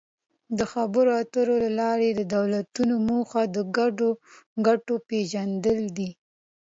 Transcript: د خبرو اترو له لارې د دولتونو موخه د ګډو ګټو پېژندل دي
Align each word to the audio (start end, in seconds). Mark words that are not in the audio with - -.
د 0.57 0.59
خبرو 0.71 1.11
اترو 1.21 1.55
له 1.63 1.69
لارې 1.79 2.09
د 2.13 2.21
دولتونو 2.35 2.95
موخه 3.09 3.41
د 3.55 3.57
ګډو 3.77 4.09
ګټو 4.67 4.95
پېژندل 5.07 5.79
دي 5.97 6.09